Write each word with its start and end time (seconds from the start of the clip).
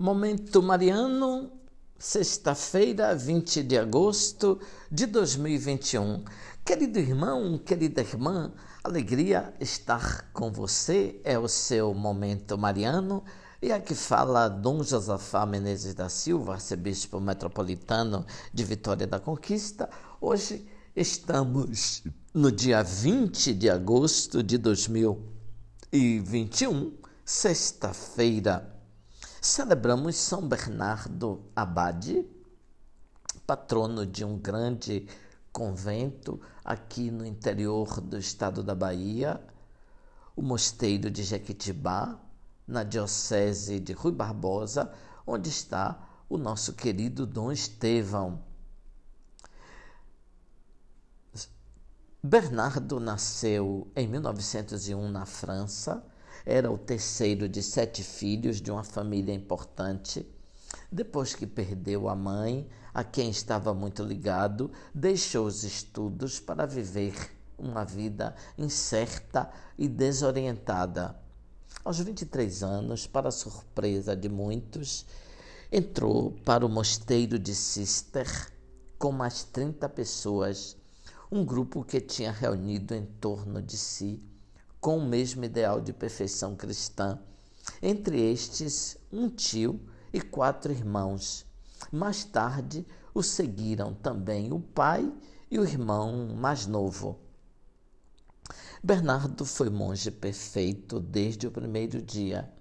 Momento 0.00 0.62
Mariano, 0.62 1.50
sexta-feira, 1.98 3.16
20 3.16 3.64
de 3.64 3.76
agosto 3.76 4.60
de 4.88 5.06
2021. 5.06 6.22
Querido 6.64 7.00
irmão, 7.00 7.58
querida 7.58 8.00
irmã, 8.00 8.52
alegria 8.84 9.52
estar 9.58 10.30
com 10.32 10.52
você. 10.52 11.20
É 11.24 11.36
o 11.36 11.48
seu 11.48 11.92
Momento 11.94 12.56
Mariano. 12.56 13.24
E 13.60 13.72
aqui 13.72 13.92
fala 13.92 14.46
Dom 14.46 14.84
Josafá 14.84 15.44
Menezes 15.44 15.94
da 15.94 16.08
Silva, 16.08 16.52
arcebispo 16.52 17.18
metropolitano 17.18 18.24
de 18.54 18.62
Vitória 18.62 19.04
da 19.04 19.18
Conquista. 19.18 19.90
Hoje 20.20 20.64
estamos 20.94 22.04
no 22.32 22.52
dia 22.52 22.84
20 22.84 23.52
de 23.52 23.68
agosto 23.68 24.44
de 24.44 24.58
2021, 24.58 26.92
sexta-feira 27.24 28.77
celebramos 29.40 30.16
São 30.16 30.46
Bernardo 30.46 31.44
Abade, 31.54 32.26
patrono 33.46 34.04
de 34.04 34.24
um 34.24 34.38
grande 34.38 35.06
convento 35.52 36.40
aqui 36.64 37.10
no 37.10 37.24
interior 37.24 38.00
do 38.00 38.18
estado 38.18 38.62
da 38.62 38.74
Bahia, 38.74 39.40
o 40.36 40.42
Mosteiro 40.42 41.10
de 41.10 41.22
Jequitibá, 41.22 42.18
na 42.66 42.82
Diocese 42.82 43.80
de 43.80 43.92
Rui 43.92 44.12
Barbosa, 44.12 44.92
onde 45.26 45.48
está 45.48 45.98
o 46.28 46.36
nosso 46.36 46.74
querido 46.74 47.26
Dom 47.26 47.50
Estevão. 47.50 48.42
Bernardo 52.22 53.00
nasceu 53.00 53.90
em 53.96 54.06
1901 54.06 55.10
na 55.10 55.24
França 55.24 56.04
era 56.50 56.72
o 56.72 56.78
terceiro 56.78 57.46
de 57.46 57.62
sete 57.62 58.02
filhos 58.02 58.58
de 58.58 58.70
uma 58.70 58.82
família 58.82 59.34
importante. 59.34 60.26
Depois 60.90 61.34
que 61.34 61.46
perdeu 61.46 62.08
a 62.08 62.16
mãe, 62.16 62.66
a 62.94 63.04
quem 63.04 63.28
estava 63.28 63.74
muito 63.74 64.02
ligado, 64.02 64.72
deixou 64.94 65.46
os 65.46 65.62
estudos 65.62 66.40
para 66.40 66.64
viver 66.64 67.14
uma 67.58 67.84
vida 67.84 68.34
incerta 68.56 69.50
e 69.76 69.86
desorientada. 69.86 71.20
Aos 71.84 71.98
23 71.98 72.62
anos, 72.62 73.06
para 73.06 73.30
surpresa 73.30 74.16
de 74.16 74.30
muitos, 74.30 75.04
entrou 75.70 76.32
para 76.46 76.64
o 76.64 76.68
mosteiro 76.68 77.38
de 77.38 77.54
Cister 77.54 78.50
com 78.98 79.12
mais 79.12 79.44
30 79.44 79.86
pessoas, 79.90 80.78
um 81.30 81.44
grupo 81.44 81.84
que 81.84 82.00
tinha 82.00 82.32
reunido 82.32 82.94
em 82.94 83.04
torno 83.04 83.60
de 83.60 83.76
si 83.76 84.22
com 84.80 84.98
o 84.98 85.04
mesmo 85.04 85.44
ideal 85.44 85.80
de 85.80 85.92
perfeição 85.92 86.54
cristã. 86.54 87.18
Entre 87.82 88.20
estes, 88.20 88.96
um 89.12 89.28
tio 89.28 89.80
e 90.12 90.20
quatro 90.20 90.72
irmãos. 90.72 91.44
Mais 91.92 92.24
tarde, 92.24 92.86
o 93.14 93.22
seguiram 93.22 93.94
também 93.94 94.52
o 94.52 94.60
pai 94.60 95.12
e 95.50 95.58
o 95.58 95.64
irmão 95.64 96.34
mais 96.36 96.66
novo. 96.66 97.18
Bernardo 98.82 99.44
foi 99.44 99.68
monge 99.68 100.10
perfeito 100.10 101.00
desde 101.00 101.46
o 101.46 101.50
primeiro 101.50 102.00
dia. 102.00 102.52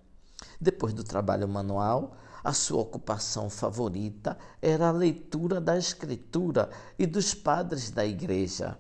Depois 0.60 0.94
do 0.94 1.04
trabalho 1.04 1.48
manual, 1.48 2.18
a 2.44 2.54
sua 2.54 2.82
ocupação 2.82 3.50
favorita 3.50 4.38
era 4.62 4.88
a 4.88 4.92
leitura 4.92 5.60
da 5.60 5.78
Escritura 5.78 6.70
e 6.98 7.06
dos 7.06 7.34
padres 7.34 7.92
da 7.92 8.06
igreja. 8.06 8.80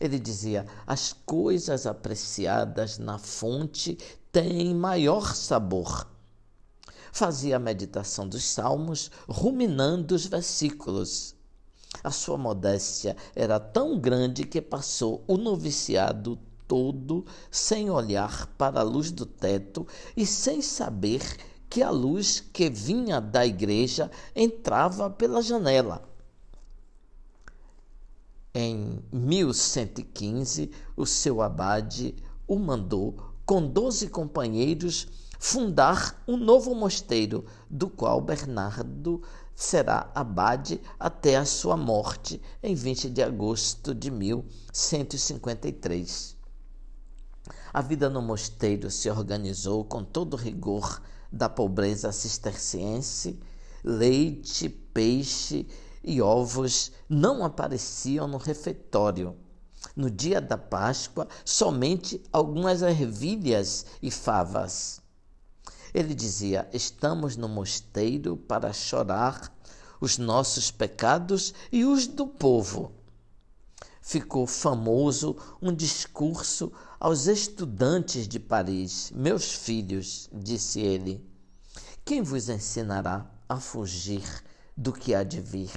Ele 0.00 0.18
dizia: 0.18 0.66
as 0.86 1.12
coisas 1.12 1.86
apreciadas 1.86 2.98
na 2.98 3.18
fonte 3.18 3.98
têm 4.30 4.74
maior 4.74 5.34
sabor. 5.34 6.06
Fazia 7.12 7.56
a 7.56 7.60
meditação 7.60 8.28
dos 8.28 8.44
salmos, 8.44 9.10
ruminando 9.28 10.14
os 10.14 10.26
versículos. 10.26 11.34
A 12.04 12.10
sua 12.10 12.36
modéstia 12.36 13.16
era 13.34 13.58
tão 13.58 13.98
grande 13.98 14.44
que 14.44 14.60
passou 14.60 15.24
o 15.26 15.36
noviciado 15.36 16.38
todo 16.68 17.24
sem 17.50 17.90
olhar 17.90 18.46
para 18.58 18.80
a 18.80 18.84
luz 18.84 19.10
do 19.10 19.24
teto 19.24 19.86
e 20.14 20.26
sem 20.26 20.60
saber 20.60 21.22
que 21.68 21.82
a 21.82 21.90
luz 21.90 22.40
que 22.52 22.68
vinha 22.68 23.20
da 23.20 23.44
igreja 23.44 24.10
entrava 24.36 25.10
pela 25.10 25.42
janela. 25.42 26.08
Em 28.54 29.02
1115, 29.12 30.70
o 30.96 31.04
seu 31.04 31.42
abade 31.42 32.14
o 32.46 32.58
mandou, 32.58 33.34
com 33.44 33.66
doze 33.66 34.08
companheiros, 34.08 35.06
fundar 35.38 36.22
um 36.26 36.36
novo 36.36 36.74
mosteiro, 36.74 37.44
do 37.68 37.88
qual 37.88 38.20
Bernardo 38.20 39.22
será 39.54 40.10
abade 40.14 40.80
até 40.98 41.36
a 41.36 41.44
sua 41.44 41.76
morte 41.76 42.42
em 42.62 42.74
20 42.74 43.10
de 43.10 43.22
agosto 43.22 43.94
de 43.94 44.10
1153. 44.10 46.36
A 47.72 47.82
vida 47.82 48.08
no 48.08 48.22
mosteiro 48.22 48.90
se 48.90 49.10
organizou 49.10 49.84
com 49.84 50.02
todo 50.02 50.34
o 50.34 50.38
rigor 50.38 51.02
da 51.30 51.48
pobreza 51.48 52.10
cisterciense, 52.12 53.38
leite, 53.84 54.68
peixe 54.68 55.66
e 56.08 56.22
ovos 56.22 56.90
não 57.08 57.44
apareciam 57.44 58.26
no 58.26 58.38
refeitório. 58.38 59.36
No 59.94 60.10
dia 60.10 60.40
da 60.40 60.56
Páscoa, 60.56 61.28
somente 61.44 62.20
algumas 62.32 62.82
ervilhas 62.82 63.84
e 64.02 64.10
favas. 64.10 65.00
Ele 65.92 66.14
dizia: 66.14 66.68
Estamos 66.72 67.36
no 67.36 67.48
mosteiro 67.48 68.36
para 68.36 68.72
chorar 68.72 69.54
os 70.00 70.16
nossos 70.16 70.70
pecados 70.70 71.52
e 71.70 71.84
os 71.84 72.06
do 72.06 72.26
povo. 72.26 72.92
Ficou 74.00 74.46
famoso 74.46 75.36
um 75.60 75.72
discurso 75.72 76.72
aos 76.98 77.26
estudantes 77.26 78.26
de 78.26 78.40
Paris. 78.40 79.12
Meus 79.14 79.52
filhos, 79.52 80.30
disse 80.32 80.80
ele, 80.80 81.22
quem 82.08 82.22
vos 82.22 82.48
ensinará 82.48 83.30
a 83.46 83.60
fugir 83.60 84.24
do 84.74 84.94
que 84.94 85.14
há 85.14 85.22
de 85.22 85.42
vir? 85.42 85.70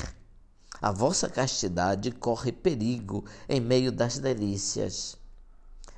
A 0.81 0.92
vossa 0.92 1.30
castidade 1.30 2.12
corre 2.12 2.52
perigo 2.52 3.24
em 3.47 3.62
meio 3.62 3.92
das 3.92 4.18
delícias. 4.18 5.16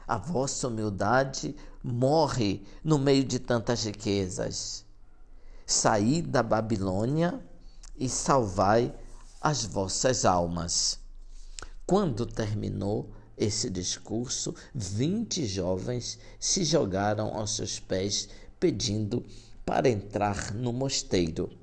A 0.05 0.17
vossa 0.17 0.67
humildade 0.67 1.55
morre 1.81 2.61
no 2.83 2.99
meio 2.99 3.23
de 3.23 3.39
tantas 3.39 3.85
riquezas. 3.85 4.83
Saí 5.65 6.21
da 6.21 6.43
Babilônia 6.43 7.41
e 7.95 8.09
salvai 8.09 8.93
as 9.39 9.63
vossas 9.63 10.25
almas. 10.25 10.99
Quando 11.87 12.25
terminou 12.25 13.09
esse 13.37 13.69
discurso, 13.69 14.53
vinte 14.75 15.45
jovens 15.45 16.19
se 16.37 16.65
jogaram 16.65 17.33
aos 17.33 17.55
seus 17.55 17.79
pés, 17.79 18.27
pedindo 18.59 19.25
para 19.65 19.87
entrar 19.87 20.53
no 20.53 20.73
mosteiro. 20.73 21.62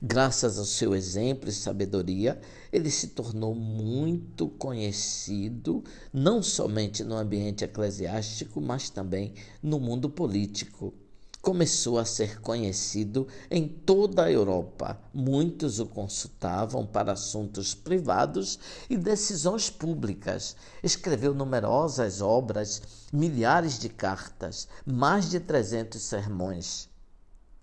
Graças 0.00 0.58
ao 0.58 0.64
seu 0.64 0.94
exemplo 0.94 1.50
e 1.50 1.52
sabedoria, 1.52 2.40
ele 2.72 2.90
se 2.90 3.08
tornou 3.08 3.54
muito 3.54 4.48
conhecido, 4.48 5.84
não 6.10 6.42
somente 6.42 7.04
no 7.04 7.14
ambiente 7.14 7.64
eclesiástico, 7.64 8.62
mas 8.62 8.88
também 8.88 9.34
no 9.62 9.78
mundo 9.78 10.08
político. 10.08 10.94
Começou 11.42 11.98
a 11.98 12.06
ser 12.06 12.40
conhecido 12.40 13.28
em 13.50 13.68
toda 13.68 14.24
a 14.24 14.32
Europa. 14.32 14.98
Muitos 15.12 15.78
o 15.78 15.84
consultavam 15.86 16.86
para 16.86 17.12
assuntos 17.12 17.74
privados 17.74 18.58
e 18.88 18.96
decisões 18.96 19.68
públicas. 19.68 20.56
Escreveu 20.82 21.34
numerosas 21.34 22.22
obras, 22.22 22.80
milhares 23.12 23.78
de 23.78 23.90
cartas, 23.90 24.66
mais 24.86 25.28
de 25.28 25.38
300 25.40 26.00
sermões. 26.00 26.88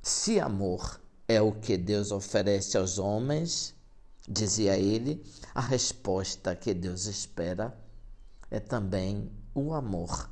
Se 0.03 0.39
amor 0.39 1.03
é 1.27 1.41
o 1.41 1.51
que 1.51 1.77
Deus 1.77 2.11
oferece 2.11 2.77
aos 2.77 2.99
homens, 2.99 3.73
dizia 4.27 4.77
ele, 4.77 5.23
a 5.53 5.61
resposta 5.61 6.55
que 6.55 6.73
Deus 6.73 7.05
espera 7.05 7.75
é 8.51 8.59
também 8.59 9.31
o 9.53 9.73
amor. 9.73 10.29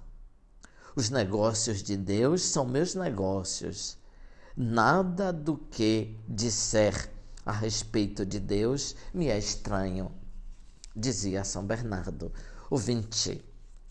Os 0.96 1.10
negócios 1.10 1.82
de 1.82 1.98
Deus 1.98 2.44
são 2.44 2.66
meus 2.66 2.94
negócios. 2.94 3.98
Nada 4.56 5.34
do 5.34 5.58
que 5.58 6.20
disser 6.28 7.12
a 7.46 7.52
respeito 7.52 8.26
de 8.26 8.40
Deus 8.40 8.96
me 9.14 9.28
é 9.28 9.38
estranho, 9.38 10.12
dizia 10.96 11.44
São 11.44 11.66
Bernardo. 11.66 12.32
O 12.70 12.78
20. 12.78 13.44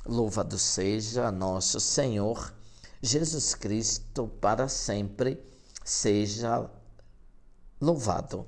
Louvado 0.05 0.59
seja 0.59 1.31
nosso 1.31 1.79
Senhor 1.79 2.53
Jesus 3.01 3.55
Cristo 3.55 4.29
para 4.41 4.69
sempre 4.69 5.41
seja 5.85 6.71
louvado. 7.83 8.47